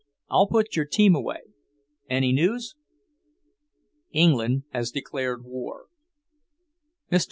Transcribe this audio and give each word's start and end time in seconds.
I'll 0.31 0.47
put 0.47 0.75
your 0.75 0.85
team 0.85 1.13
away. 1.13 1.41
Any 2.09 2.33
news?" 2.33 2.73
"England 4.11 4.63
has 4.73 4.89
declared 4.89 5.43
war." 5.43 5.85
Mr. 7.11 7.19